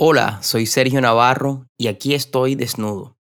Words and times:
Hola, 0.00 0.38
soy 0.42 0.66
Sergio 0.66 1.00
Navarro 1.00 1.66
y 1.76 1.88
aquí 1.88 2.14
estoy 2.14 2.54
desnudo. 2.54 3.16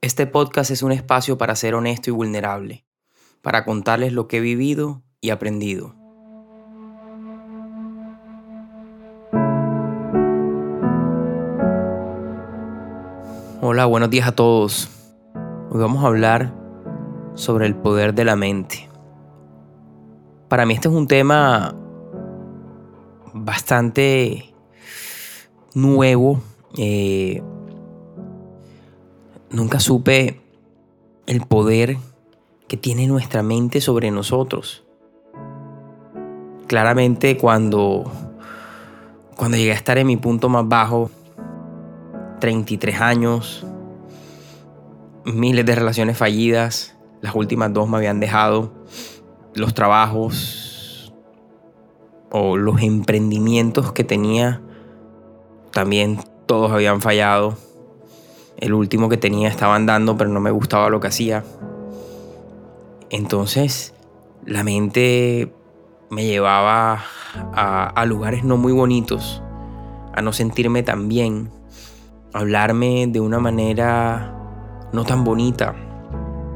Este 0.00 0.28
podcast 0.28 0.70
es 0.70 0.84
un 0.84 0.92
espacio 0.92 1.38
para 1.38 1.56
ser 1.56 1.74
honesto 1.74 2.08
y 2.08 2.12
vulnerable, 2.12 2.86
para 3.42 3.64
contarles 3.64 4.12
lo 4.12 4.28
que 4.28 4.36
he 4.36 4.40
vivido 4.40 5.02
y 5.20 5.30
aprendido. 5.30 5.96
Hola, 13.60 13.86
buenos 13.86 14.08
días 14.08 14.28
a 14.28 14.36
todos. 14.36 14.88
Hoy 15.68 15.80
vamos 15.80 16.04
a 16.04 16.06
hablar 16.06 16.54
sobre 17.34 17.66
el 17.66 17.74
poder 17.74 18.14
de 18.14 18.24
la 18.24 18.36
mente. 18.36 18.88
Para 20.48 20.64
mí 20.64 20.74
este 20.74 20.86
es 20.86 20.94
un 20.94 21.08
tema 21.08 21.74
bastante 23.34 24.54
nuevo. 25.74 26.40
Eh, 26.76 27.42
nunca 29.50 29.80
supe 29.80 30.40
el 31.26 31.40
poder 31.46 31.96
que 32.68 32.76
tiene 32.76 33.06
nuestra 33.06 33.42
mente 33.42 33.80
sobre 33.80 34.10
nosotros. 34.10 34.84
Claramente 36.66 37.38
cuando, 37.38 38.04
cuando 39.36 39.56
llegué 39.56 39.72
a 39.72 39.76
estar 39.76 39.96
en 39.98 40.06
mi 40.06 40.16
punto 40.16 40.48
más 40.48 40.68
bajo, 40.68 41.10
33 42.40 43.00
años, 43.00 43.66
miles 45.24 45.64
de 45.64 45.74
relaciones 45.74 46.16
fallidas, 46.18 46.96
las 47.20 47.34
últimas 47.34 47.72
dos 47.72 47.88
me 47.88 47.96
habían 47.96 48.20
dejado, 48.20 48.72
los 49.54 49.74
trabajos 49.74 51.12
o 52.30 52.56
los 52.56 52.82
emprendimientos 52.82 53.92
que 53.92 54.04
tenía 54.04 54.62
también 55.78 56.18
todos 56.46 56.72
habían 56.72 57.00
fallado. 57.00 57.56
El 58.56 58.74
último 58.74 59.08
que 59.08 59.16
tenía 59.16 59.48
estaba 59.48 59.76
andando, 59.76 60.16
pero 60.16 60.28
no 60.28 60.40
me 60.40 60.50
gustaba 60.50 60.90
lo 60.90 60.98
que 60.98 61.06
hacía. 61.06 61.44
Entonces, 63.10 63.94
la 64.44 64.64
mente 64.64 65.52
me 66.10 66.24
llevaba 66.24 67.04
a, 67.54 68.04
lugares 68.06 68.42
no 68.42 68.56
muy 68.56 68.72
bonitos, 68.72 69.40
a 70.16 70.20
no 70.20 70.32
sentirme 70.32 70.82
tan 70.82 71.08
bien, 71.08 71.48
a 72.32 72.40
hablarme 72.40 73.06
de 73.06 73.20
una 73.20 73.38
manera 73.38 74.34
no 74.92 75.04
tan 75.04 75.22
bonita, 75.22 75.76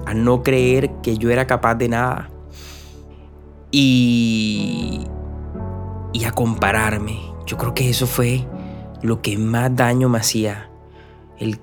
a 0.04 0.14
no 0.14 0.42
creer 0.42 0.90
que 1.00 1.16
yo 1.16 1.30
era 1.30 1.46
capaz 1.46 1.76
de 1.76 1.88
nada 1.88 2.28
y, 3.70 5.06
y 6.12 6.24
a 6.24 6.32
compararme. 6.32 7.20
Yo 7.46 7.56
creo 7.56 7.72
que 7.72 7.88
eso 7.88 8.08
fue 8.08 8.44
lo 9.02 9.20
que 9.20 9.36
más 9.36 9.74
daño 9.74 10.08
me 10.08 10.18
hacía. 10.18 10.70
El 11.38 11.58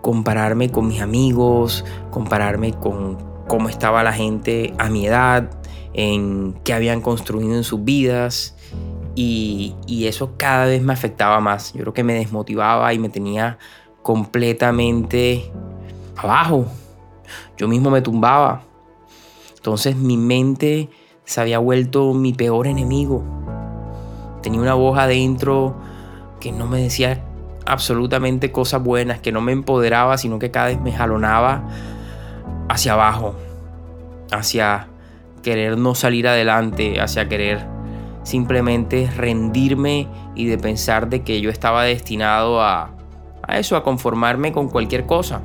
compararme 0.00 0.70
con 0.70 0.86
mis 0.86 1.00
amigos, 1.00 1.84
compararme 2.10 2.72
con 2.72 3.18
cómo 3.48 3.68
estaba 3.68 4.02
la 4.02 4.12
gente 4.12 4.74
a 4.78 4.88
mi 4.88 5.06
edad, 5.06 5.50
en 5.92 6.54
qué 6.64 6.72
habían 6.72 7.00
construido 7.00 7.54
en 7.54 7.64
sus 7.64 7.84
vidas. 7.84 8.56
Y, 9.14 9.74
eso 10.06 10.34
cada 10.36 10.66
vez 10.66 10.82
me 10.82 10.92
afectaba 10.92 11.40
más. 11.40 11.72
Yo 11.72 11.80
creo 11.80 11.94
que 11.94 12.04
me 12.04 12.14
desmotivaba 12.14 12.92
y 12.92 12.98
me 12.98 13.08
tenía 13.08 13.58
completamente 14.02 15.50
abajo. 16.16 16.66
Yo 17.56 17.68
mismo 17.68 17.90
me 17.90 18.02
tumbaba. 18.02 18.62
Entonces 19.56 19.96
mi 19.96 20.16
mente 20.16 20.90
se 21.24 21.40
había 21.40 21.58
vuelto 21.58 22.12
mi 22.12 22.34
peor 22.34 22.66
enemigo. 22.66 23.24
Tenía 24.42 24.60
una 24.60 24.74
voz 24.74 24.98
adentro 24.98 25.74
que 26.44 26.52
no 26.52 26.66
me 26.66 26.82
decía 26.82 27.24
absolutamente 27.64 28.52
cosas 28.52 28.82
buenas, 28.82 29.18
que 29.18 29.32
no 29.32 29.40
me 29.40 29.52
empoderaba, 29.52 30.18
sino 30.18 30.38
que 30.38 30.50
cada 30.50 30.66
vez 30.66 30.78
me 30.78 30.92
jalonaba 30.92 31.64
hacia 32.68 32.92
abajo, 32.92 33.34
hacia 34.30 34.88
querer 35.42 35.78
no 35.78 35.94
salir 35.94 36.28
adelante, 36.28 37.00
hacia 37.00 37.30
querer 37.30 37.66
simplemente 38.24 39.10
rendirme 39.16 40.06
y 40.34 40.44
de 40.44 40.58
pensar 40.58 41.08
de 41.08 41.22
que 41.22 41.40
yo 41.40 41.48
estaba 41.48 41.84
destinado 41.84 42.60
a, 42.60 42.90
a 43.40 43.58
eso, 43.58 43.74
a 43.74 43.82
conformarme 43.82 44.52
con 44.52 44.68
cualquier 44.68 45.06
cosa. 45.06 45.40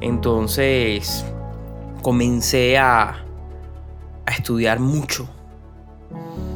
Entonces 0.00 1.26
comencé 2.00 2.78
a, 2.78 3.26
a 4.24 4.30
estudiar 4.30 4.80
mucho. 4.80 5.28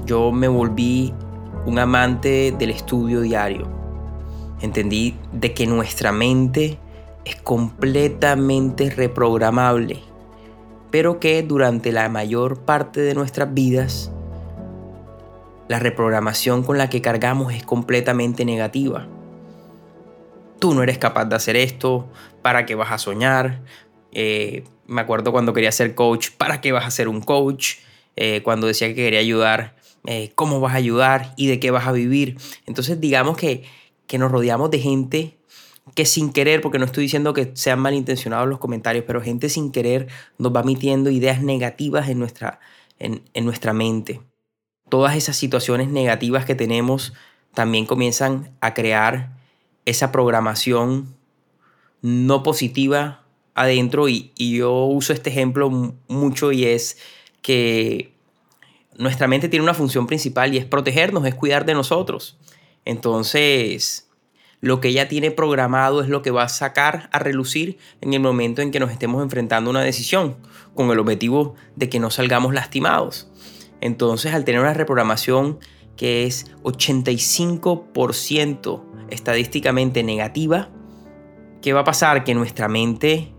Yo 0.07 0.33
me 0.33 0.49
volví 0.49 1.13
un 1.67 1.79
amante 1.79 2.55
del 2.59 2.71
estudio 2.71 3.21
diario. 3.21 3.69
Entendí 4.61 5.17
de 5.33 5.55
que 5.55 5.67
nuestra 5.67 6.13
mente 6.13 6.79
es 7.25 7.37
completamente 7.37 8.91
reprogramable, 8.91 10.01
pero 10.91 11.21
que 11.21 11.43
durante 11.43 11.93
la 11.93 12.09
mayor 12.09 12.61
parte 12.61 13.01
de 13.01 13.15
nuestras 13.15 13.53
vidas 13.55 14.11
la 15.69 15.79
reprogramación 15.79 16.65
con 16.65 16.77
la 16.77 16.91
que 16.91 17.01
cargamos 17.01 17.55
es 17.55 17.65
completamente 17.65 18.45
negativa. 18.45 19.07
Tú 20.59 20.75
no 20.75 20.83
eres 20.83 20.99
capaz 20.99 21.25
de 21.25 21.37
hacer 21.37 21.57
esto, 21.57 22.09
¿para 22.43 22.67
qué 22.67 22.75
vas 22.75 22.93
a 22.93 22.99
soñar? 22.99 23.63
Eh, 24.13 24.65
me 24.87 25.01
acuerdo 25.01 25.33
cuando 25.33 25.53
quería 25.53 25.73
ser 25.73 25.95
coach, 25.95 26.31
¿para 26.37 26.61
qué 26.61 26.73
vas 26.73 26.85
a 26.85 26.91
ser 26.91 27.09
un 27.09 27.21
coach? 27.21 27.77
Eh, 28.17 28.43
cuando 28.43 28.67
decía 28.67 28.89
que 28.89 28.95
quería 28.95 29.21
ayudar 29.21 29.75
eh, 30.07 30.33
cómo 30.35 30.61
vas 30.61 30.75
a 30.75 30.77
ayudar 30.77 31.33
y 31.37 31.47
de 31.47 31.61
qué 31.61 31.71
vas 31.71 31.87
a 31.87 31.93
vivir. 31.93 32.37
Entonces 32.67 33.01
digamos 33.01 33.37
que, 33.37 33.65
que 34.07 34.19
nos 34.19 34.31
rodeamos 34.31 34.71
de 34.71 34.79
gente 34.79 35.39
que 35.95 36.07
sin 36.07 36.33
querer, 36.33 36.61
porque 36.61 36.79
no 36.79 36.85
estoy 36.85 37.05
diciendo 37.05 37.35
que 37.35 37.53
sean 37.55 37.81
malintencionados 37.81 38.49
los 38.49 38.59
comentarios, 38.59 39.05
pero 39.07 39.21
gente 39.21 39.49
sin 39.49 39.73
querer 39.73 40.09
nos 40.39 40.55
va 40.55 40.63
metiendo 40.63 41.11
ideas 41.11 41.43
negativas 41.43 42.09
en 42.09 42.19
nuestra, 42.19 42.61
en, 42.99 43.23
en 43.35 43.45
nuestra 43.45 43.73
mente. 43.73 44.21
Todas 44.89 45.17
esas 45.17 45.37
situaciones 45.37 45.89
negativas 45.89 46.45
que 46.45 46.55
tenemos 46.55 47.13
también 47.55 47.87
comienzan 47.87 48.51
a 48.61 48.75
crear 48.75 49.31
esa 49.85 50.13
programación 50.13 51.15
no 52.01 52.43
positiva 52.43 53.25
adentro 53.55 54.09
y, 54.09 54.33
y 54.37 54.57
yo 54.57 54.85
uso 54.85 55.13
este 55.13 55.31
ejemplo 55.31 55.71
mucho 56.09 56.53
y 56.53 56.65
es 56.65 56.99
que 57.43 58.12
nuestra 58.99 59.27
mente 59.27 59.49
tiene 59.49 59.65
una 59.65 59.75
función 59.75 60.07
principal 60.07 60.55
y 60.55 60.59
es 60.59 60.65
protegernos, 60.65 61.27
es 61.27 61.35
cuidar 61.35 61.65
de 61.65 61.75
nosotros. 61.75 62.39
Entonces, 62.85 64.09
lo 64.61 64.81
que 64.81 64.89
ella 64.89 65.09
tiene 65.09 65.31
programado 65.31 66.03
es 66.03 66.09
lo 66.09 66.23
que 66.23 66.31
va 66.31 66.45
a 66.45 66.49
sacar 66.49 67.09
a 67.13 67.19
relucir 67.19 67.79
en 68.01 68.15
el 68.15 68.21
momento 68.21 68.63
en 68.63 68.71
que 68.71 68.81
nos 68.81 68.91
estemos 68.91 69.23
enfrentando 69.23 69.71
a 69.71 69.73
una 69.73 69.83
decisión, 69.83 70.37
con 70.75 70.91
el 70.91 70.99
objetivo 70.99 71.55
de 71.77 71.89
que 71.89 71.99
no 71.99 72.11
salgamos 72.11 72.55
lastimados. 72.55 73.31
Entonces, 73.81 74.35
al 74.35 74.45
tener 74.45 74.61
una 74.61 74.75
reprogramación 74.75 75.59
que 75.97 76.27
es 76.27 76.47
85% 76.63 78.85
estadísticamente 79.11 80.03
negativa, 80.03 80.71
¿qué 81.61 81.73
va 81.73 81.81
a 81.81 81.85
pasar? 81.85 82.25
Que 82.25 82.35
nuestra 82.35 82.69
mente 82.69 83.33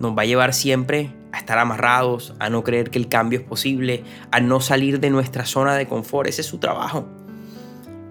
nos 0.00 0.16
va 0.16 0.22
a 0.22 0.26
llevar 0.26 0.54
siempre 0.54 1.14
a 1.34 1.38
estar 1.38 1.58
amarrados, 1.58 2.34
a 2.38 2.48
no 2.48 2.62
creer 2.62 2.90
que 2.90 2.98
el 2.98 3.08
cambio 3.08 3.40
es 3.40 3.44
posible, 3.44 4.04
a 4.30 4.40
no 4.40 4.60
salir 4.60 5.00
de 5.00 5.10
nuestra 5.10 5.44
zona 5.44 5.74
de 5.74 5.86
confort. 5.86 6.28
Ese 6.28 6.42
es 6.42 6.46
su 6.46 6.58
trabajo. 6.58 7.06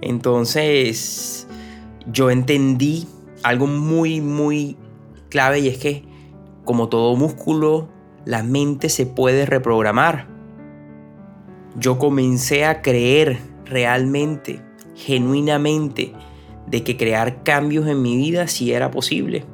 Entonces, 0.01 1.47
yo 2.11 2.29
entendí 2.29 3.07
algo 3.41 3.67
muy, 3.67 4.19
muy 4.19 4.78
clave 5.29 5.59
y 5.59 5.69
es 5.69 5.78
que, 5.78 6.03
como 6.66 6.89
todo 6.89 7.16
músculo, 7.16 7.88
la 8.25 8.44
mente 8.44 8.89
se 8.89 9.06
puede 9.06 9.45
reprogramar. 9.45 10.28
Yo 11.78 11.97
comencé 11.97 12.66
a 12.66 12.81
creer 12.81 13.40
realmente, 13.66 14.61
genuinamente, 14.95 16.13
de 16.67 16.84
que 16.84 16.97
crear 16.97 17.44
cambios 17.44 17.88
en 17.88 18.01
mi 18.01 18.17
vida 18.17 18.47
sí 18.47 18.73
era 18.73 18.91
posible 18.91 19.46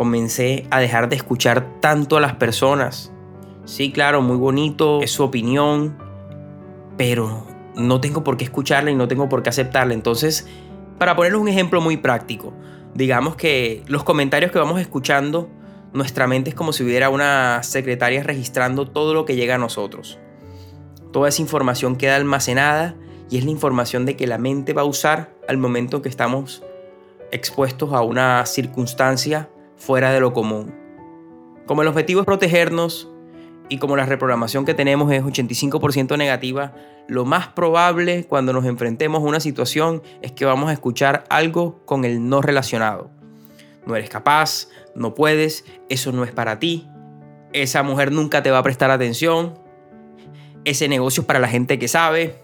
comencé 0.00 0.66
a 0.70 0.80
dejar 0.80 1.10
de 1.10 1.16
escuchar 1.16 1.78
tanto 1.80 2.16
a 2.16 2.22
las 2.22 2.36
personas. 2.36 3.12
Sí, 3.66 3.92
claro, 3.92 4.22
muy 4.22 4.38
bonito, 4.38 5.02
es 5.02 5.10
su 5.10 5.22
opinión, 5.22 5.98
pero 6.96 7.46
no 7.76 8.00
tengo 8.00 8.24
por 8.24 8.38
qué 8.38 8.44
escucharla 8.44 8.90
y 8.90 8.94
no 8.94 9.08
tengo 9.08 9.28
por 9.28 9.42
qué 9.42 9.50
aceptarla. 9.50 9.92
Entonces, 9.92 10.48
para 10.96 11.14
ponerles 11.16 11.42
un 11.42 11.48
ejemplo 11.48 11.82
muy 11.82 11.98
práctico, 11.98 12.54
digamos 12.94 13.36
que 13.36 13.82
los 13.88 14.02
comentarios 14.02 14.50
que 14.50 14.58
vamos 14.58 14.80
escuchando, 14.80 15.50
nuestra 15.92 16.26
mente 16.26 16.48
es 16.48 16.56
como 16.56 16.72
si 16.72 16.82
hubiera 16.82 17.10
una 17.10 17.62
secretaria 17.62 18.22
registrando 18.22 18.88
todo 18.88 19.12
lo 19.12 19.26
que 19.26 19.36
llega 19.36 19.56
a 19.56 19.58
nosotros. 19.58 20.18
Toda 21.12 21.28
esa 21.28 21.42
información 21.42 21.96
queda 21.96 22.16
almacenada 22.16 22.94
y 23.28 23.36
es 23.36 23.44
la 23.44 23.50
información 23.50 24.06
de 24.06 24.16
que 24.16 24.26
la 24.26 24.38
mente 24.38 24.72
va 24.72 24.80
a 24.80 24.86
usar 24.86 25.34
al 25.46 25.58
momento 25.58 25.98
en 25.98 26.02
que 26.04 26.08
estamos 26.08 26.62
expuestos 27.32 27.92
a 27.92 28.00
una 28.00 28.46
circunstancia 28.46 29.50
fuera 29.80 30.12
de 30.12 30.20
lo 30.20 30.32
común. 30.32 30.72
Como 31.66 31.82
el 31.82 31.88
objetivo 31.88 32.20
es 32.20 32.26
protegernos 32.26 33.08
y 33.68 33.78
como 33.78 33.96
la 33.96 34.06
reprogramación 34.06 34.64
que 34.64 34.74
tenemos 34.74 35.10
es 35.12 35.22
85% 35.22 36.16
negativa, 36.16 36.74
lo 37.08 37.24
más 37.24 37.48
probable 37.48 38.24
cuando 38.28 38.52
nos 38.52 38.64
enfrentemos 38.66 39.20
a 39.22 39.26
una 39.26 39.40
situación 39.40 40.02
es 40.22 40.30
que 40.30 40.44
vamos 40.44 40.70
a 40.70 40.72
escuchar 40.72 41.24
algo 41.28 41.80
con 41.84 42.04
el 42.04 42.28
no 42.28 42.42
relacionado. 42.42 43.10
No 43.86 43.96
eres 43.96 44.10
capaz, 44.10 44.68
no 44.94 45.14
puedes, 45.14 45.64
eso 45.88 46.12
no 46.12 46.22
es 46.24 46.30
para 46.30 46.58
ti, 46.58 46.88
esa 47.52 47.82
mujer 47.82 48.12
nunca 48.12 48.42
te 48.42 48.50
va 48.50 48.58
a 48.58 48.62
prestar 48.62 48.90
atención, 48.90 49.58
ese 50.64 50.88
negocio 50.88 51.22
es 51.22 51.26
para 51.26 51.40
la 51.40 51.48
gente 51.48 51.78
que 51.78 51.88
sabe, 51.88 52.36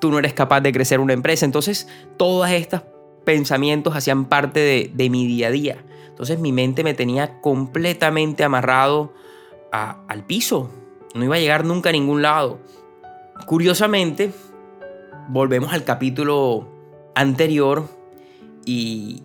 tú 0.00 0.10
no 0.10 0.18
eres 0.18 0.32
capaz 0.34 0.60
de 0.60 0.72
crecer 0.72 1.00
una 1.00 1.12
empresa. 1.12 1.44
Entonces, 1.44 1.88
todos 2.16 2.48
estos 2.50 2.82
pensamientos 3.24 3.94
hacían 3.96 4.26
parte 4.26 4.60
de, 4.60 4.90
de 4.92 5.10
mi 5.10 5.26
día 5.26 5.48
a 5.48 5.50
día. 5.50 5.84
Entonces, 6.14 6.38
mi 6.38 6.52
mente 6.52 6.84
me 6.84 6.94
tenía 6.94 7.40
completamente 7.40 8.44
amarrado 8.44 9.12
al 9.72 10.24
piso. 10.24 10.70
No 11.12 11.24
iba 11.24 11.34
a 11.34 11.40
llegar 11.40 11.64
nunca 11.64 11.88
a 11.88 11.92
ningún 11.92 12.22
lado. 12.22 12.60
Curiosamente, 13.46 14.32
volvemos 15.28 15.72
al 15.72 15.82
capítulo 15.82 16.68
anterior 17.16 17.88
y, 18.64 19.24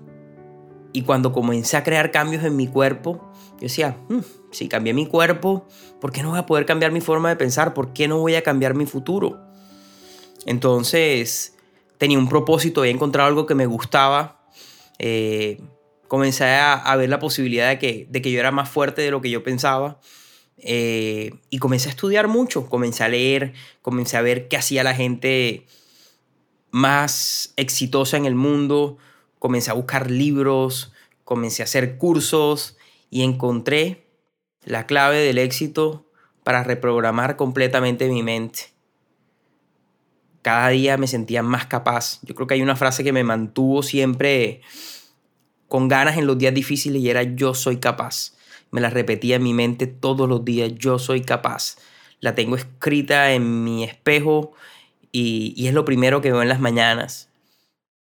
y 0.94 1.04
cuando 1.04 1.32
comencé 1.32 1.78
a 1.78 1.84
crear 1.84 2.10
cambios 2.10 2.44
en 2.44 2.56
mi 2.56 2.68
cuerpo, 2.68 3.32
yo 3.54 3.60
decía, 3.62 3.96
hmm, 4.10 4.22
si 4.50 4.68
cambié 4.68 4.96
mi 4.96 5.06
cuerpo, 5.06 5.68
¿por 6.02 6.12
qué 6.12 6.24
no 6.24 6.32
voy 6.32 6.40
a 6.40 6.48
poder 6.48 6.66
cambiar 6.66 6.92
mi 6.92 7.02
forma 7.02 7.30
de 7.30 7.36
pensar? 7.36 7.76
¿Por 7.76 7.94
qué 7.94 8.08
no 8.08 8.18
voy 8.18 8.34
a 8.34 8.42
cambiar 8.42 8.74
mi 8.74 8.88
futuro? 8.88 9.40
Entonces, 10.48 11.56
tenía 12.00 12.18
un 12.18 12.28
propósito, 12.28 12.82
había 12.82 12.94
encontrado 12.94 13.28
algo 13.28 13.46
que 13.46 13.54
me 13.54 13.68
gustaba. 13.68 14.40
Eh, 14.98 15.62
comencé 16.10 16.44
a, 16.44 16.96
ver 16.98 17.08
la 17.08 17.20
posibilidad 17.20 17.70
de 17.70 17.80
que, 17.80 18.08
de 18.10 18.22
que 18.22 18.32
yo 18.32 18.40
era 18.40 18.52
más 18.52 18.68
fuerte 18.68 19.02
de 19.02 19.12
lo 19.12 19.22
que 19.22 19.30
yo 19.30 19.44
pensaba. 19.44 20.02
Eh, 20.58 21.36
y 21.50 21.60
comencé 21.60 21.88
a 21.88 21.92
estudiar 21.92 22.28
mucho, 22.28 22.68
comencé 22.68 23.06
a 23.06 23.08
leer, 23.08 23.54
comencé 23.82 24.18
a 24.18 24.22
ver 24.22 24.50
qué 24.50 24.58
hacía 24.58 24.84
la 24.84 24.94
gente 24.94 25.66
más 26.72 27.54
exitosa 27.56 28.18
en 28.18 28.26
el 28.26 28.36
mundo, 28.36 28.98
comencé 29.38 29.72
a 29.72 29.76
buscar 29.76 30.12
libros, 30.12 30.92
comencé 31.24 31.62
a 31.62 31.66
hacer 31.66 31.98
cursos 31.98 32.76
y 33.10 33.24
encontré 33.24 34.08
la 34.66 34.88
clave 34.88 35.20
del 35.20 35.38
éxito 35.38 36.08
para 36.44 36.64
reprogramar 36.64 37.38
completamente 37.38 38.10
mi 38.10 38.24
mente. 38.24 38.72
Cada 40.42 40.70
día 40.70 40.98
me 40.98 41.08
sentía 41.08 41.44
más 41.44 41.68
capaz. 41.68 42.20
Yo 42.24 42.34
creo 42.34 42.48
que 42.48 42.56
hay 42.56 42.62
una 42.64 42.76
frase 42.76 43.04
que 43.04 43.14
me 43.14 43.24
mantuvo 43.24 43.84
siempre 43.84 44.62
con 45.70 45.88
ganas 45.88 46.18
en 46.18 46.28
los 46.28 46.38
días 46.38 46.54
difíciles 46.54 47.02
y 47.02 47.10
era 47.10 47.24
yo 47.24 47.54
soy 47.54 47.78
capaz 47.78 48.34
me 48.72 48.82
la 48.82 48.90
repetía 48.90 49.38
en 49.38 49.44
mi 49.44 49.54
mente 49.54 49.88
todos 49.88 50.30
los 50.30 50.46
días, 50.46 50.74
yo 50.76 51.00
soy 51.00 51.22
capaz. 51.22 51.78
La 52.20 52.36
tengo 52.36 52.56
escrita 52.56 53.32
en 53.32 53.64
mi 53.64 53.84
espejo 53.84 54.52
y, 55.12 55.68
es 55.68 55.74
lo 55.74 55.86
primero 55.86 56.22
que 56.22 56.32
veo 56.32 56.42
en 56.42 56.50
las 56.50 56.60
mañanas, 56.60 57.30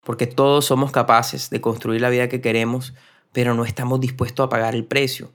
porque 0.04 0.26
todos 0.26 0.66
somos 0.66 0.90
capaces 0.90 1.50
de 1.50 1.60
construir 1.60 2.00
la 2.00 2.10
vida 2.10 2.28
que 2.28 2.40
queremos, 2.40 2.94
pero 3.32 3.54
no 3.54 3.64
estamos 3.64 4.00
dispuestos 4.00 4.44
a 4.44 4.48
pagar 4.48 4.74
el 4.74 4.84
precio. 4.84 5.30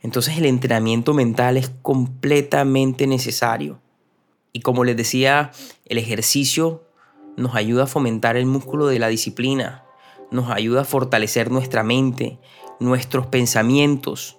Entonces 0.00 0.38
el 0.38 0.46
entrenamiento 0.46 1.14
mental 1.14 1.56
es 1.56 1.70
completamente 1.82 3.06
necesario. 3.06 3.80
Y 4.52 4.60
como 4.60 4.84
les 4.84 4.96
decía, 4.96 5.52
el 5.86 5.98
ejercicio 5.98 6.84
nos 7.36 7.54
ayuda 7.54 7.84
a 7.84 7.86
fomentar 7.86 8.36
el 8.36 8.46
músculo 8.46 8.86
de 8.86 8.98
la 8.98 9.08
disciplina, 9.08 9.81
nos 10.32 10.50
ayuda 10.50 10.82
a 10.82 10.84
fortalecer 10.84 11.50
nuestra 11.50 11.82
mente, 11.82 12.38
nuestros 12.80 13.26
pensamientos. 13.26 14.38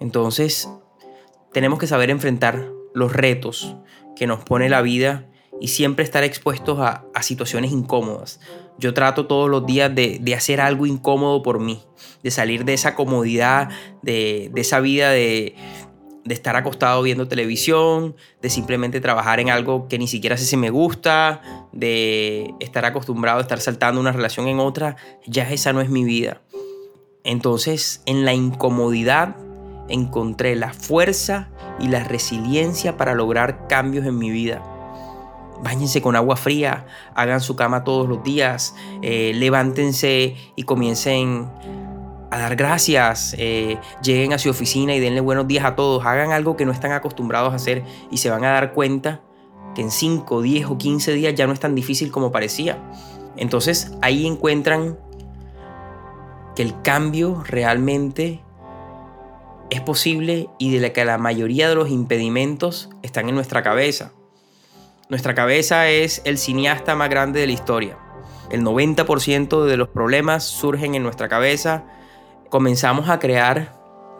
Entonces, 0.00 0.68
tenemos 1.52 1.78
que 1.78 1.86
saber 1.86 2.10
enfrentar 2.10 2.70
los 2.94 3.12
retos 3.12 3.76
que 4.14 4.26
nos 4.26 4.44
pone 4.44 4.68
la 4.68 4.82
vida 4.82 5.26
y 5.60 5.68
siempre 5.68 6.04
estar 6.04 6.24
expuestos 6.24 6.78
a, 6.80 7.04
situaciones 7.22 7.72
incómodas. 7.72 8.40
Yo 8.78 8.92
trato 8.92 9.26
todos 9.26 9.48
los 9.48 9.64
días 9.64 9.94
de, 9.94 10.34
hacer 10.36 10.60
algo 10.60 10.86
incómodo 10.86 11.42
por 11.42 11.60
mí, 11.60 11.82
de 12.22 12.30
salir 12.30 12.64
de 12.64 12.74
esa 12.74 12.94
comodidad, 12.94 13.70
de, 14.02 14.50
esa 14.54 14.80
vida 14.80 15.10
de, 15.10 15.54
de, 16.26 16.34
estar 16.34 16.56
acostado 16.56 17.02
viendo 17.02 17.28
televisión, 17.28 18.16
de 18.42 18.50
simplemente 18.50 19.00
trabajar 19.00 19.40
en 19.40 19.50
algo 19.50 19.88
que 19.88 19.98
ni 19.98 20.08
siquiera 20.08 20.36
sé 20.36 20.44
si 20.44 20.56
me 20.56 20.70
gusta, 20.70 21.68
de 21.72 22.54
estar 22.60 22.84
acostumbrado 22.84 23.38
a 23.38 23.42
estar 23.42 23.60
saltando 23.60 24.00
una 24.00 24.12
relación 24.12 24.48
en 24.48 24.60
otra. 24.60 24.96
Ya 25.26 25.50
esa 25.50 25.72
no 25.72 25.80
es 25.80 25.88
mi 25.88 26.04
vida. 26.04 26.40
Entonces, 27.24 28.02
en 28.06 28.24
la 28.24 28.34
incomodidad 28.34 29.36
encontré 29.88 30.56
la 30.56 30.72
fuerza 30.72 31.48
y 31.78 31.88
la 31.88 32.04
resiliencia 32.04 32.96
para 32.96 33.14
lograr 33.14 33.66
cambios 33.68 34.06
en 34.06 34.18
mi 34.18 34.30
vida. 34.30 34.62
Báñense 35.62 36.02
con 36.02 36.16
agua 36.16 36.36
fría, 36.36 36.86
hagan 37.14 37.40
su 37.40 37.56
cama 37.56 37.82
todos 37.82 38.08
los 38.08 38.22
días, 38.22 38.74
eh, 39.02 39.32
levántense 39.34 40.36
y 40.54 40.62
comiencen 40.64 41.48
a 42.30 42.38
dar 42.38 42.56
gracias, 42.56 43.34
eh, 43.38 43.78
lleguen 44.02 44.32
a 44.32 44.38
su 44.38 44.50
oficina 44.50 44.94
y 44.94 45.00
denle 45.00 45.20
buenos 45.20 45.46
días 45.46 45.64
a 45.64 45.76
todos, 45.76 46.04
hagan 46.04 46.32
algo 46.32 46.56
que 46.56 46.64
no 46.64 46.72
están 46.72 46.92
acostumbrados 46.92 47.52
a 47.52 47.56
hacer 47.56 47.84
y 48.10 48.18
se 48.18 48.30
van 48.30 48.44
a 48.44 48.52
dar 48.52 48.72
cuenta 48.72 49.22
que 49.74 49.82
en 49.82 49.90
5, 49.90 50.42
10 50.42 50.66
o 50.66 50.78
15 50.78 51.12
días 51.12 51.34
ya 51.34 51.46
no 51.46 51.52
es 51.52 51.60
tan 51.60 51.74
difícil 51.74 52.10
como 52.10 52.32
parecía. 52.32 52.78
Entonces 53.36 53.92
ahí 54.00 54.26
encuentran 54.26 54.98
que 56.54 56.62
el 56.62 56.80
cambio 56.82 57.44
realmente 57.46 58.42
es 59.70 59.80
posible 59.80 60.48
y 60.58 60.72
de 60.72 60.80
la 60.80 60.92
que 60.92 61.04
la 61.04 61.18
mayoría 61.18 61.68
de 61.68 61.74
los 61.74 61.90
impedimentos 61.90 62.88
están 63.02 63.28
en 63.28 63.34
nuestra 63.34 63.62
cabeza. 63.62 64.12
Nuestra 65.08 65.34
cabeza 65.34 65.88
es 65.88 66.22
el 66.24 66.38
cineasta 66.38 66.96
más 66.96 67.10
grande 67.10 67.40
de 67.40 67.46
la 67.46 67.52
historia. 67.52 67.98
El 68.50 68.62
90% 68.62 69.64
de 69.64 69.76
los 69.76 69.88
problemas 69.88 70.44
surgen 70.44 70.94
en 70.94 71.02
nuestra 71.02 71.28
cabeza. 71.28 71.84
Comenzamos 72.50 73.08
a 73.08 73.18
crear 73.18 73.74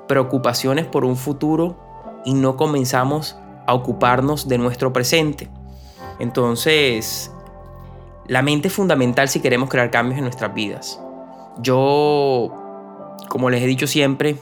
preocupaciones 0.09 0.87
por 0.87 1.05
un 1.05 1.17
futuro 1.17 1.77
y 2.25 2.35
no 2.35 2.57
comenzamos 2.57 3.37
a 3.67 3.75
ocuparnos 3.75 4.49
de 4.49 4.59
nuestro 4.59 4.93
presente. 4.93 5.49
Entonces, 6.19 7.33
la 8.27 8.43
mente 8.43 8.69
es 8.69 8.75
fundamental 8.75 9.29
si 9.29 9.41
queremos 9.41 9.69
crear 9.69 9.91
cambios 9.91 10.19
en 10.19 10.25
nuestras 10.25 10.53
vidas. 10.55 11.01
Yo, 11.59 12.53
como 13.29 13.51
les 13.51 13.63
he 13.63 13.67
dicho 13.67 13.87
siempre, 13.87 14.37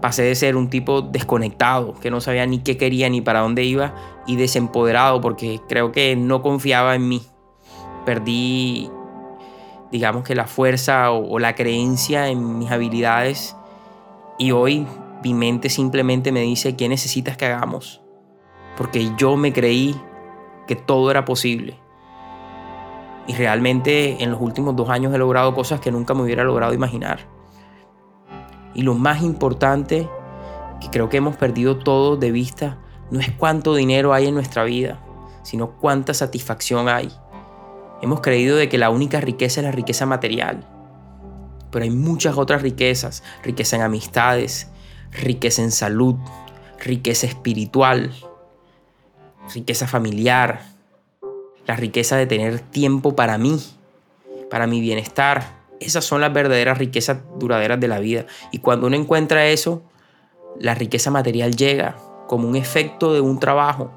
pasé 0.00 0.22
de 0.22 0.34
ser 0.34 0.56
un 0.56 0.70
tipo 0.70 1.02
desconectado, 1.02 1.94
que 1.94 2.10
no 2.10 2.20
sabía 2.20 2.46
ni 2.46 2.58
qué 2.58 2.76
quería 2.76 3.08
ni 3.08 3.20
para 3.20 3.40
dónde 3.40 3.64
iba, 3.64 3.94
y 4.26 4.36
desempoderado 4.36 5.20
porque 5.20 5.60
creo 5.68 5.92
que 5.92 6.16
no 6.16 6.42
confiaba 6.42 6.94
en 6.94 7.08
mí. 7.08 7.22
Perdí, 8.04 8.90
digamos 9.92 10.24
que 10.24 10.34
la 10.34 10.46
fuerza 10.46 11.12
o, 11.12 11.38
la 11.38 11.54
creencia 11.54 12.28
en 12.28 12.58
mis 12.58 12.70
habilidades 12.70 13.54
y 14.38 14.50
hoy 14.50 14.86
mi 15.22 15.34
mente 15.34 15.68
simplemente 15.68 16.32
me 16.32 16.40
dice 16.40 16.74
qué 16.74 16.88
necesitas 16.88 17.36
que 17.36 17.44
hagamos. 17.44 18.00
Porque 18.76 19.12
yo 19.18 19.36
me 19.36 19.52
creí 19.52 19.94
que 20.66 20.74
todo 20.74 21.10
era 21.10 21.26
posible. 21.26 21.78
Y 23.26 23.34
realmente 23.34 24.24
en 24.24 24.30
los 24.32 24.40
últimos 24.40 24.74
dos 24.74 24.88
años 24.88 25.14
he 25.14 25.18
logrado 25.18 25.54
cosas 25.54 25.78
que 25.78 25.92
nunca 25.92 26.14
me 26.14 26.22
hubiera 26.22 26.42
logrado 26.42 26.72
imaginar. 26.72 27.20
Y 28.74 28.82
lo 28.82 28.94
más 28.94 29.22
importante, 29.22 30.08
que 30.80 30.88
creo 30.88 31.10
que 31.10 31.18
hemos 31.18 31.36
perdido 31.36 31.78
todo 31.78 32.16
de 32.16 32.32
vista, 32.32 32.78
no 33.10 33.20
es 33.20 33.30
cuánto 33.32 33.74
dinero 33.74 34.14
hay 34.14 34.26
en 34.26 34.34
nuestra 34.34 34.64
vida, 34.64 34.98
sino 35.42 35.72
cuánta 35.72 36.14
satisfacción 36.14 36.88
hay. 36.88 37.12
Hemos 38.02 38.20
creído 38.20 38.56
de 38.56 38.68
que 38.68 38.78
la 38.78 38.90
única 38.90 39.20
riqueza 39.20 39.60
es 39.60 39.64
la 39.64 39.72
riqueza 39.72 40.06
material. 40.06 40.66
Pero 41.70 41.84
hay 41.84 41.90
muchas 41.90 42.36
otras 42.36 42.60
riquezas. 42.60 43.22
Riqueza 43.44 43.76
en 43.76 43.82
amistades, 43.82 44.68
riqueza 45.12 45.62
en 45.62 45.70
salud, 45.70 46.16
riqueza 46.80 47.26
espiritual, 47.26 48.12
riqueza 49.54 49.86
familiar, 49.86 50.62
la 51.66 51.76
riqueza 51.76 52.16
de 52.16 52.26
tener 52.26 52.58
tiempo 52.58 53.14
para 53.14 53.38
mí, 53.38 53.62
para 54.50 54.66
mi 54.66 54.80
bienestar. 54.80 55.62
Esas 55.78 56.04
son 56.04 56.20
las 56.20 56.32
verdaderas 56.32 56.78
riquezas 56.78 57.18
duraderas 57.38 57.78
de 57.78 57.88
la 57.88 58.00
vida. 58.00 58.26
Y 58.50 58.58
cuando 58.58 58.88
uno 58.88 58.96
encuentra 58.96 59.46
eso, 59.46 59.82
la 60.58 60.74
riqueza 60.74 61.10
material 61.10 61.54
llega 61.54 61.96
como 62.26 62.48
un 62.48 62.56
efecto 62.56 63.12
de 63.12 63.20
un 63.20 63.38
trabajo, 63.38 63.92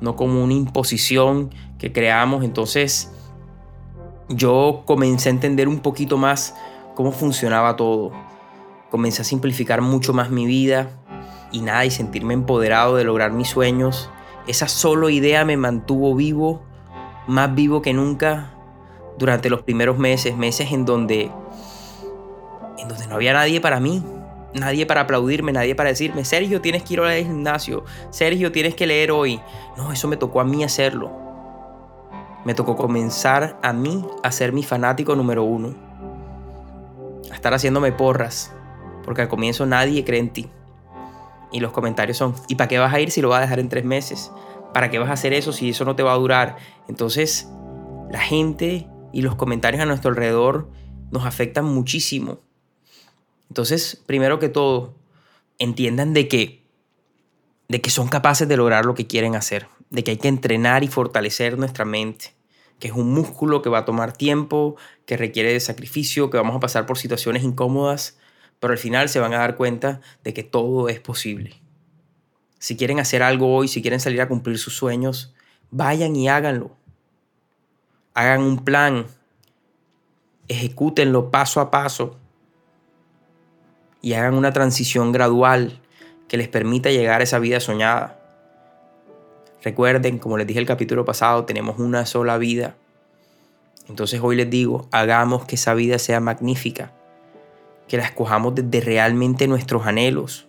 no 0.00 0.16
como 0.16 0.42
una 0.44 0.54
imposición 0.54 1.50
que 1.78 1.92
creamos. 1.92 2.44
Entonces 2.44 3.12
yo 4.28 4.82
comencé 4.84 5.28
a 5.28 5.32
entender 5.32 5.68
un 5.68 5.80
poquito 5.80 6.16
más 6.16 6.54
cómo 6.94 7.12
funcionaba 7.12 7.76
todo. 7.76 8.12
Comencé 8.90 9.22
a 9.22 9.24
simplificar 9.24 9.80
mucho 9.80 10.12
más 10.12 10.30
mi 10.30 10.46
vida 10.46 10.90
y 11.52 11.60
nada, 11.60 11.84
y 11.84 11.90
sentirme 11.90 12.34
empoderado 12.34 12.96
de 12.96 13.04
lograr 13.04 13.32
mis 13.32 13.48
sueños 13.48 14.10
esa 14.48 14.66
solo 14.66 15.10
idea 15.10 15.44
me 15.44 15.58
mantuvo 15.58 16.14
vivo, 16.14 16.62
más 17.26 17.54
vivo 17.54 17.82
que 17.82 17.92
nunca, 17.92 18.50
durante 19.18 19.50
los 19.50 19.62
primeros 19.62 19.98
meses, 19.98 20.38
meses 20.38 20.72
en 20.72 20.86
donde, 20.86 21.30
en 22.78 22.88
donde 22.88 23.06
no 23.08 23.16
había 23.16 23.34
nadie 23.34 23.60
para 23.60 23.78
mí. 23.78 24.02
nadie 24.54 24.86
para 24.86 25.02
aplaudirme, 25.02 25.52
nadie 25.52 25.74
para 25.74 25.90
decirme, 25.90 26.24
Sergio, 26.24 26.62
tienes 26.62 26.82
que 26.82 26.94
ir 26.94 27.00
al 27.00 27.22
gimnasio, 27.22 27.84
Sergio, 28.08 28.50
tienes 28.50 28.74
que 28.74 28.86
leer 28.86 29.12
hoy. 29.12 29.38
No, 29.76 29.92
eso 29.92 30.08
me 30.08 30.16
tocó 30.16 30.40
a 30.40 30.44
mí 30.44 30.64
hacerlo. 30.64 31.27
Me 32.48 32.54
tocó 32.54 32.76
comenzar 32.76 33.60
a 33.62 33.74
mí 33.74 34.06
a 34.22 34.32
ser 34.32 34.54
mi 34.54 34.62
fanático 34.62 35.14
número 35.14 35.44
uno. 35.44 35.74
A 37.30 37.34
estar 37.34 37.52
haciéndome 37.52 37.92
porras, 37.92 38.54
porque 39.04 39.20
al 39.20 39.28
comienzo 39.28 39.66
nadie 39.66 40.02
cree 40.02 40.18
en 40.18 40.32
ti. 40.32 40.48
Y 41.52 41.60
los 41.60 41.72
comentarios 41.72 42.16
son, 42.16 42.34
¿y 42.48 42.54
para 42.54 42.68
qué 42.68 42.78
vas 42.78 42.94
a 42.94 43.00
ir 43.00 43.10
si 43.10 43.20
lo 43.20 43.28
vas 43.28 43.40
a 43.40 43.42
dejar 43.42 43.58
en 43.58 43.68
tres 43.68 43.84
meses? 43.84 44.32
¿Para 44.72 44.88
qué 44.88 44.98
vas 44.98 45.10
a 45.10 45.12
hacer 45.12 45.34
eso 45.34 45.52
si 45.52 45.68
eso 45.68 45.84
no 45.84 45.94
te 45.94 46.02
va 46.02 46.14
a 46.14 46.16
durar? 46.16 46.56
Entonces, 46.88 47.50
la 48.10 48.20
gente 48.20 48.88
y 49.12 49.20
los 49.20 49.34
comentarios 49.34 49.82
a 49.82 49.84
nuestro 49.84 50.08
alrededor 50.08 50.70
nos 51.10 51.26
afectan 51.26 51.66
muchísimo. 51.66 52.38
Entonces, 53.50 54.02
primero 54.06 54.38
que 54.38 54.48
todo, 54.48 54.94
entiendan 55.58 56.14
de 56.14 56.28
que, 56.28 56.64
de 57.68 57.82
que 57.82 57.90
son 57.90 58.08
capaces 58.08 58.48
de 58.48 58.56
lograr 58.56 58.86
lo 58.86 58.94
que 58.94 59.06
quieren 59.06 59.36
hacer, 59.36 59.68
de 59.90 60.02
que 60.02 60.12
hay 60.12 60.16
que 60.16 60.28
entrenar 60.28 60.82
y 60.82 60.88
fortalecer 60.88 61.58
nuestra 61.58 61.84
mente, 61.84 62.37
que 62.78 62.88
es 62.88 62.94
un 62.94 63.12
músculo 63.12 63.62
que 63.62 63.70
va 63.70 63.78
a 63.78 63.84
tomar 63.84 64.12
tiempo, 64.12 64.76
que 65.06 65.16
requiere 65.16 65.52
de 65.52 65.60
sacrificio, 65.60 66.30
que 66.30 66.36
vamos 66.36 66.56
a 66.56 66.60
pasar 66.60 66.86
por 66.86 66.98
situaciones 66.98 67.42
incómodas, 67.42 68.18
pero 68.60 68.72
al 68.72 68.78
final 68.78 69.08
se 69.08 69.20
van 69.20 69.34
a 69.34 69.38
dar 69.38 69.56
cuenta 69.56 70.00
de 70.24 70.34
que 70.34 70.42
todo 70.42 70.88
es 70.88 71.00
posible. 71.00 71.60
Si 72.58 72.76
quieren 72.76 72.98
hacer 72.98 73.22
algo 73.22 73.54
hoy, 73.54 73.68
si 73.68 73.82
quieren 73.82 74.00
salir 74.00 74.20
a 74.20 74.28
cumplir 74.28 74.58
sus 74.58 74.76
sueños, 74.76 75.34
vayan 75.70 76.14
y 76.16 76.28
háganlo. 76.28 76.76
Hagan 78.14 78.42
un 78.42 78.64
plan, 78.64 79.06
ejecútenlo 80.48 81.30
paso 81.30 81.60
a 81.60 81.70
paso 81.70 82.16
y 84.00 84.14
hagan 84.14 84.34
una 84.34 84.52
transición 84.52 85.12
gradual 85.12 85.80
que 86.26 86.36
les 86.36 86.48
permita 86.48 86.90
llegar 86.90 87.20
a 87.20 87.24
esa 87.24 87.38
vida 87.38 87.60
soñada. 87.60 88.17
Recuerden, 89.62 90.18
como 90.18 90.38
les 90.38 90.46
dije 90.46 90.60
el 90.60 90.66
capítulo 90.66 91.04
pasado, 91.04 91.44
tenemos 91.44 91.78
una 91.78 92.06
sola 92.06 92.38
vida. 92.38 92.76
Entonces 93.88 94.20
hoy 94.22 94.36
les 94.36 94.48
digo, 94.48 94.86
hagamos 94.92 95.44
que 95.46 95.56
esa 95.56 95.74
vida 95.74 95.98
sea 95.98 96.20
magnífica, 96.20 96.92
que 97.88 97.96
la 97.96 98.04
escojamos 98.04 98.54
desde 98.54 98.80
realmente 98.80 99.48
nuestros 99.48 99.86
anhelos, 99.86 100.46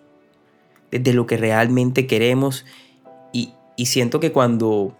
desde 0.90 1.12
lo 1.14 1.26
que 1.26 1.36
realmente 1.36 2.06
queremos. 2.06 2.66
Y, 3.32 3.54
y 3.76 3.86
siento 3.86 4.20
que 4.20 4.30
cuando, 4.30 4.94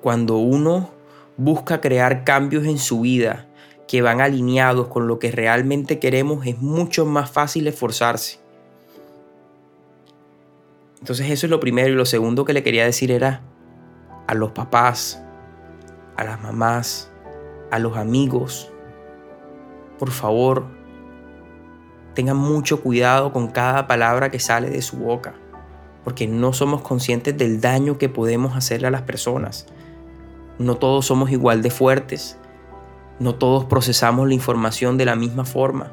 cuando 0.00 0.36
uno 0.38 0.90
busca 1.36 1.80
crear 1.80 2.24
cambios 2.24 2.64
en 2.64 2.78
su 2.78 3.00
vida, 3.00 3.46
que 3.90 4.02
van 4.02 4.20
alineados 4.20 4.86
con 4.86 5.08
lo 5.08 5.18
que 5.18 5.32
realmente 5.32 5.98
queremos, 5.98 6.46
es 6.46 6.58
mucho 6.58 7.06
más 7.06 7.28
fácil 7.28 7.66
esforzarse. 7.66 8.38
Entonces 11.00 11.30
eso 11.30 11.46
es 11.46 11.50
lo 11.50 11.60
primero. 11.60 11.88
Y 11.88 11.96
lo 11.96 12.06
segundo 12.06 12.44
que 12.44 12.52
le 12.52 12.62
quería 12.62 12.84
decir 12.84 13.10
era 13.10 13.42
a 14.26 14.34
los 14.34 14.52
papás, 14.52 15.22
a 16.16 16.24
las 16.24 16.40
mamás, 16.40 17.10
a 17.70 17.78
los 17.78 17.96
amigos, 17.96 18.70
por 19.98 20.10
favor, 20.10 20.64
tengan 22.14 22.36
mucho 22.36 22.80
cuidado 22.80 23.32
con 23.32 23.48
cada 23.48 23.86
palabra 23.86 24.30
que 24.30 24.38
sale 24.38 24.70
de 24.70 24.82
su 24.82 24.96
boca, 24.96 25.34
porque 26.04 26.26
no 26.26 26.52
somos 26.52 26.80
conscientes 26.82 27.36
del 27.36 27.60
daño 27.60 27.98
que 27.98 28.08
podemos 28.08 28.56
hacerle 28.56 28.88
a 28.88 28.90
las 28.90 29.02
personas. 29.02 29.66
No 30.58 30.76
todos 30.76 31.06
somos 31.06 31.30
igual 31.30 31.60
de 31.62 31.70
fuertes, 31.70 32.38
no 33.18 33.34
todos 33.34 33.66
procesamos 33.66 34.26
la 34.26 34.34
información 34.34 34.96
de 34.96 35.04
la 35.04 35.16
misma 35.16 35.44
forma. 35.44 35.92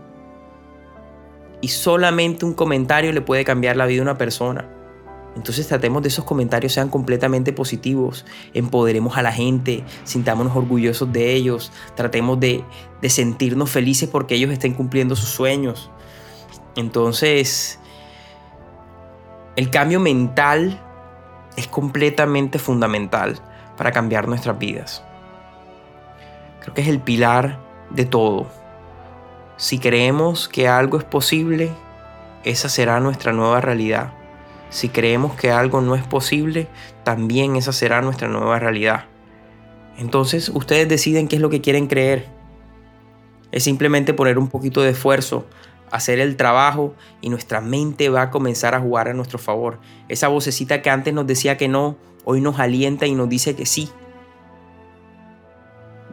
Y 1.60 1.70
solamente 1.70 2.46
un 2.46 2.54
comentario 2.54 3.12
le 3.12 3.22
puede 3.22 3.44
cambiar 3.44 3.76
la 3.76 3.86
vida 3.86 4.00
a 4.00 4.04
una 4.04 4.18
persona. 4.18 4.70
Entonces 5.38 5.68
tratemos 5.68 6.02
de 6.02 6.08
esos 6.08 6.26
comentarios 6.26 6.74
sean 6.74 6.90
completamente 6.90 7.54
positivos, 7.54 8.26
empoderemos 8.56 9.18
a 9.18 9.22
la 9.22 9.32
gente, 9.32 9.84
sintámonos 10.04 10.58
orgullosos 10.58 11.14
de 11.14 11.34
ellos, 11.34 11.72
tratemos 11.96 12.40
de, 12.40 12.64
de 13.02 13.10
sentirnos 13.12 13.70
felices 13.70 14.10
porque 14.10 14.34
ellos 14.34 14.52
estén 14.52 14.74
cumpliendo 14.74 15.16
sus 15.16 15.30
sueños. 15.30 15.92
Entonces, 16.76 17.78
el 19.56 19.70
cambio 19.70 20.00
mental 20.00 20.82
es 21.56 21.68
completamente 21.68 22.58
fundamental 22.58 23.40
para 23.78 23.92
cambiar 23.92 24.28
nuestras 24.28 24.58
vidas. 24.58 25.04
Creo 26.62 26.74
que 26.74 26.82
es 26.82 26.88
el 26.88 27.00
pilar 27.00 27.60
de 27.92 28.06
todo. 28.06 28.48
Si 29.58 29.78
creemos 29.78 30.50
que 30.50 30.68
algo 30.68 30.98
es 30.98 31.04
posible, 31.04 31.70
esa 32.44 32.70
será 32.70 33.00
nuestra 33.00 33.34
nueva 33.34 33.62
realidad. 33.62 34.17
Si 34.70 34.90
creemos 34.90 35.36
que 35.36 35.52
algo 35.52 35.82
no 35.82 35.96
es 35.96 36.04
posible, 36.04 36.68
también 37.04 37.56
esa 37.56 37.72
será 37.72 38.02
nuestra 38.02 38.28
nueva 38.28 38.60
realidad. 38.60 39.06
Entonces 39.98 40.50
ustedes 40.50 40.88
deciden 40.88 41.28
qué 41.28 41.38
es 41.38 41.42
lo 41.42 41.50
que 41.50 41.62
quieren 41.62 41.88
creer. 41.88 42.28
Es 43.52 43.64
simplemente 43.64 44.14
poner 44.14 44.38
un 44.38 44.50
poquito 44.50 44.82
de 44.82 44.90
esfuerzo, 44.90 45.48
hacer 45.90 46.20
el 46.20 46.36
trabajo 46.36 46.94
y 47.22 47.30
nuestra 47.30 47.62
mente 47.62 48.10
va 48.10 48.24
a 48.24 48.30
comenzar 48.30 48.76
a 48.76 48.80
jugar 48.80 49.08
a 49.08 49.14
nuestro 49.14 49.40
favor. 49.40 49.80
Esa 50.10 50.28
vocecita 50.28 50.82
que 50.82 50.90
antes 50.90 51.14
nos 51.14 51.26
decía 51.26 51.58
que 51.58 51.68
no, 51.68 51.98
hoy 52.26 52.42
nos 52.42 52.60
alienta 52.60 53.08
y 53.08 53.16
nos 53.16 53.30
dice 53.30 53.56
que 53.56 53.66
sí. 53.66 53.90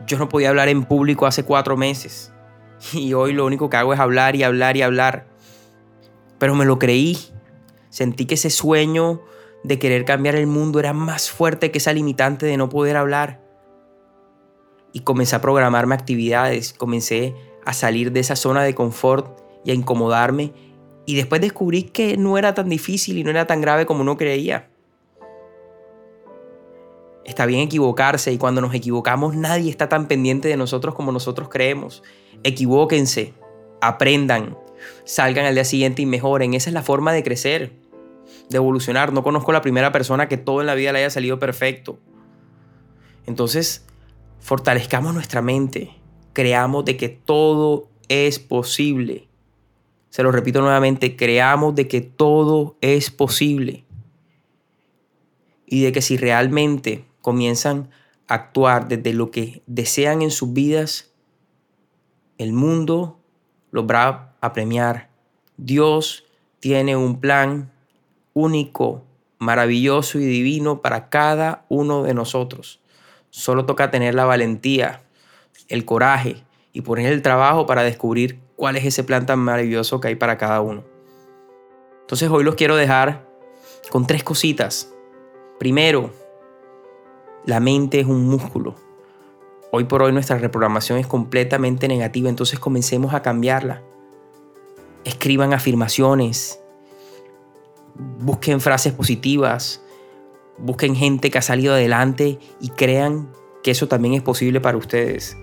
Yo 0.06 0.18
no 0.18 0.28
podía 0.28 0.50
hablar 0.50 0.68
en 0.68 0.84
público 0.84 1.26
hace 1.26 1.44
cuatro 1.44 1.76
meses 1.76 2.32
y 2.92 3.14
hoy 3.14 3.32
lo 3.32 3.44
único 3.44 3.68
que 3.68 3.76
hago 3.76 3.92
es 3.94 4.00
hablar 4.00 4.37
y 4.37 4.42
hablar 4.42 4.76
y 4.76 4.82
hablar. 4.82 5.26
Pero 6.38 6.54
me 6.54 6.64
lo 6.64 6.78
creí. 6.78 7.18
Sentí 7.94 8.26
que 8.26 8.34
ese 8.34 8.50
sueño 8.50 9.22
de 9.62 9.78
querer 9.78 10.04
cambiar 10.04 10.34
el 10.34 10.48
mundo 10.48 10.80
era 10.80 10.92
más 10.92 11.30
fuerte 11.30 11.70
que 11.70 11.78
esa 11.78 11.92
limitante 11.92 12.44
de 12.44 12.56
no 12.56 12.68
poder 12.68 12.96
hablar. 12.96 13.40
Y 14.92 15.02
comencé 15.02 15.36
a 15.36 15.40
programarme 15.40 15.94
actividades, 15.94 16.72
comencé 16.72 17.36
a 17.64 17.72
salir 17.72 18.10
de 18.10 18.18
esa 18.18 18.34
zona 18.34 18.64
de 18.64 18.74
confort 18.74 19.38
y 19.64 19.70
a 19.70 19.74
incomodarme. 19.74 20.52
Y 21.06 21.14
después 21.14 21.40
descubrí 21.40 21.84
que 21.84 22.16
no 22.16 22.36
era 22.36 22.52
tan 22.52 22.68
difícil 22.68 23.16
y 23.16 23.22
no 23.22 23.30
era 23.30 23.46
tan 23.46 23.60
grave 23.60 23.86
como 23.86 24.00
uno 24.00 24.16
creía. 24.16 24.68
Está 27.24 27.46
bien 27.46 27.60
equivocarse 27.60 28.32
y 28.32 28.38
cuando 28.38 28.60
nos 28.60 28.74
equivocamos 28.74 29.36
nadie 29.36 29.70
está 29.70 29.88
tan 29.88 30.08
pendiente 30.08 30.48
de 30.48 30.56
nosotros 30.56 30.96
como 30.96 31.12
nosotros 31.12 31.48
creemos. 31.48 32.02
Equivóquense, 32.42 33.34
aprendan, 33.80 34.58
salgan 35.04 35.46
al 35.46 35.54
día 35.54 35.64
siguiente 35.64 36.02
y 36.02 36.06
mejoren. 36.06 36.54
Esa 36.54 36.70
es 36.70 36.74
la 36.74 36.82
forma 36.82 37.12
de 37.12 37.22
crecer, 37.22 37.84
de 38.48 38.56
evolucionar. 38.56 39.12
No 39.12 39.22
conozco 39.22 39.52
la 39.52 39.62
primera 39.62 39.92
persona 39.92 40.28
que 40.28 40.36
todo 40.36 40.60
en 40.60 40.66
la 40.66 40.74
vida 40.74 40.92
le 40.92 41.00
haya 41.00 41.10
salido 41.10 41.38
perfecto. 41.38 41.98
Entonces, 43.26 43.86
fortalezcamos 44.40 45.14
nuestra 45.14 45.42
mente, 45.42 45.96
creamos 46.32 46.84
de 46.84 46.96
que 46.96 47.08
todo 47.08 47.88
es 48.08 48.38
posible. 48.38 49.28
Se 50.10 50.22
lo 50.22 50.30
repito 50.30 50.60
nuevamente, 50.60 51.16
creamos 51.16 51.74
de 51.74 51.88
que 51.88 52.00
todo 52.00 52.76
es 52.80 53.10
posible. 53.10 53.84
Y 55.66 55.82
de 55.82 55.92
que 55.92 56.02
si 56.02 56.16
realmente 56.16 57.04
comienzan 57.20 57.90
a 58.28 58.34
actuar 58.34 58.86
desde 58.86 59.12
lo 59.12 59.30
que 59.30 59.62
desean 59.66 60.22
en 60.22 60.30
sus 60.30 60.52
vidas, 60.52 61.12
el 62.38 62.52
mundo 62.52 63.18
los 63.70 63.86
va 63.86 64.36
a 64.40 64.52
premiar. 64.52 65.10
Dios 65.56 66.24
tiene 66.60 66.96
un 66.96 67.20
plan 67.20 67.72
único, 68.35 69.03
maravilloso 69.38 70.19
y 70.19 70.25
divino 70.26 70.83
para 70.83 71.09
cada 71.09 71.64
uno 71.69 72.03
de 72.03 72.14
nosotros. 72.14 72.81
Solo 73.31 73.64
toca 73.64 73.91
tener 73.91 74.14
la 74.14 74.26
valentía, 74.26 75.03
el 75.69 75.85
coraje 75.85 76.37
y 76.73 76.83
poner 76.83 77.12
el 77.12 77.23
trabajo 77.23 77.67
para 77.67 77.83
descubrir 77.83 78.41
cuál 78.57 78.76
es 78.76 78.85
ese 78.85 79.05
plan 79.05 79.26
tan 79.26 79.38
maravilloso 79.38 80.00
que 80.00 80.09
hay 80.09 80.14
para 80.17 80.37
cada 80.37 80.61
uno. 80.61 80.85
Entonces 82.03 82.29
hoy 82.29 82.45
los 82.45 82.55
quiero 82.55 82.76
dejar 82.76 83.26
con 83.91 84.07
tres 84.07 84.23
cositas. 84.23 84.93
Primero, 85.59 86.11
la 87.47 87.61
mente 87.61 88.00
es 88.00 88.07
un 88.07 88.26
músculo. 88.29 88.75
Hoy 89.71 89.85
por 89.85 90.03
hoy 90.03 90.12
nuestra 90.12 90.38
reprogramación 90.38 90.99
es 90.99 91.07
completamente 91.07 91.88
negativa, 91.88 92.29
entonces 92.29 92.59
comencemos 92.59 93.14
a 93.14 93.23
cambiarla. 93.23 93.83
Escriban 95.05 95.53
afirmaciones, 95.53 96.61
busquen 97.94 98.60
frases 98.60 98.92
positivas, 98.92 99.82
busquen 100.58 100.96
gente 100.96 101.30
que 101.30 101.38
ha 101.38 101.42
salido 101.42 101.74
adelante 101.74 102.38
y 102.60 102.70
crean 102.70 103.28
que 103.62 103.70
eso 103.70 103.88
también 103.88 104.14
es 104.14 104.22
posible 104.22 104.60
para 104.60 104.76
ustedes. 104.76 105.36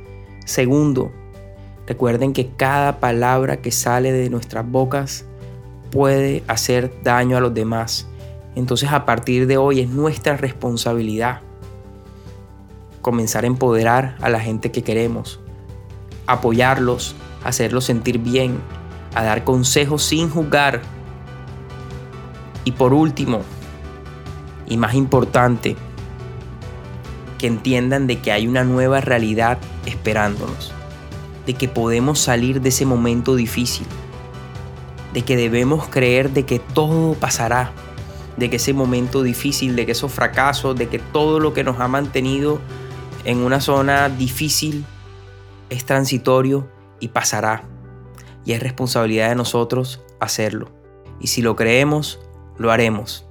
Segundo, 0.46 1.12
recuerden 1.88 2.34
que 2.34 2.52
cada 2.56 3.00
palabra 3.00 3.62
que 3.62 3.72
sale 3.72 4.12
de 4.12 4.30
nuestras 4.30 4.70
bocas 4.70 5.26
puede 5.92 6.44
hacer 6.48 6.92
daño 7.04 7.38
a 7.38 7.42
los 7.42 7.54
demás. 7.54 8.08
Entonces 8.56 8.92
a 8.92 9.06
partir 9.06 9.48
de 9.48 9.58
hoy 9.58 9.82
es 9.82 9.90
nuestra 9.90 10.38
responsabilidad 10.38 11.42
comenzar 13.02 13.44
a 13.44 13.48
empoderar 13.48 14.16
a 14.22 14.30
la 14.30 14.40
gente 14.40 14.72
que 14.72 14.84
queremos, 14.84 15.40
apoyarlos, 16.28 17.16
hacerlos 17.44 17.86
sentir 17.86 18.20
bien, 18.20 18.60
a 19.16 19.24
dar 19.24 19.44
consejos 19.44 20.04
sin 20.04 20.30
juzgar, 20.30 20.82
Y 22.72 22.74
por 22.74 22.94
último, 22.94 23.42
y 24.66 24.78
más 24.78 24.94
importante, 24.94 25.76
que 27.38 27.48
entiendan 27.48 28.08
de 28.08 28.20
que 28.20 28.32
hay 28.32 28.48
una 28.48 28.64
nueva 28.64 29.02
realidad 29.02 29.58
esperándonos, 29.86 30.72
de 31.46 31.54
que 31.54 31.68
podemos 31.68 32.18
salir 32.20 32.62
de 32.62 32.70
ese 32.70 32.86
momento 32.86 33.36
difícil, 33.36 33.86
de 35.14 35.22
que 35.24 35.36
debemos 35.36 35.90
creer 35.90 36.30
de 36.30 36.46
que 36.46 36.60
todo 36.60 37.14
pasará, 37.16 37.74
de 38.38 38.50
que 38.50 38.56
ese 38.56 38.72
momento 38.72 39.22
difícil, 39.22 39.76
de 39.76 39.86
que 39.86 39.92
esos 39.92 40.14
fracasos, 40.14 40.74
de 40.78 40.88
que 40.88 41.00
todo 41.00 41.42
lo 41.42 41.54
que 41.54 41.66
nos 41.66 41.78
ha 41.82 41.90
mantenido 41.90 42.62
en 43.26 43.40
una 43.40 43.60
zona 43.60 44.08
difícil 44.08 44.86
es 45.70 45.84
transitorio 45.84 46.70
y 47.02 47.10
pasará. 47.10 47.66
Y 48.46 48.54
es 48.54 48.64
responsabilidad 48.64 49.28
de 49.28 49.36
nosotros 49.36 50.00
hacerlo. 50.22 50.72
Y 51.20 51.28
si 51.28 51.42
lo 51.42 51.58
creemos, 51.58 52.20
lo 52.58 52.72
haremos. 52.72 53.26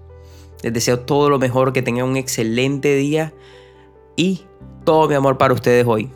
Les 0.62 0.72
deseo 0.72 1.00
todo 1.00 1.30
lo 1.30 1.38
mejor, 1.38 1.72
que 1.72 1.82
tengan 1.82 2.08
un 2.08 2.16
excelente 2.16 2.94
día 2.96 3.32
y 4.16 4.42
todo 4.84 5.08
mi 5.08 5.14
amor 5.14 5.38
para 5.38 5.54
ustedes 5.54 5.86
hoy. 5.86 6.10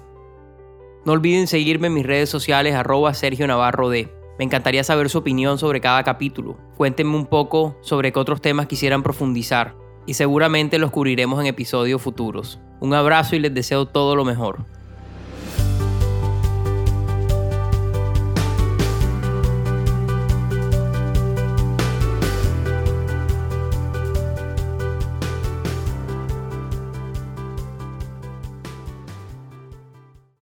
No 1.04 1.12
olviden 1.12 1.46
seguirme 1.46 1.88
en 1.88 1.94
mis 1.94 2.06
redes 2.06 2.30
sociales 2.30 2.74
arroba 2.74 3.14
Sergio 3.14 3.46
Navarro 3.46 3.88
D. 3.88 4.12
Me 4.38 4.44
encantaría 4.44 4.82
saber 4.82 5.10
su 5.10 5.18
opinión 5.18 5.58
sobre 5.58 5.80
cada 5.80 6.02
capítulo. 6.02 6.56
Cuéntenme 6.76 7.16
un 7.16 7.26
poco 7.26 7.76
sobre 7.82 8.12
qué 8.12 8.18
otros 8.18 8.40
temas 8.40 8.66
quisieran 8.66 9.02
profundizar 9.02 9.74
y 10.06 10.14
seguramente 10.14 10.78
los 10.78 10.90
cubriremos 10.90 11.40
en 11.40 11.46
episodios 11.46 12.02
futuros. 12.02 12.58
Un 12.80 12.94
abrazo 12.94 13.36
y 13.36 13.38
les 13.38 13.54
deseo 13.54 13.86
todo 13.86 14.16
lo 14.16 14.24
mejor. 14.24 14.64